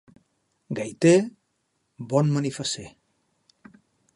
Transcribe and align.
Gaiter, 0.79 1.13
bon 2.13 2.33
manifasser. 2.39 2.87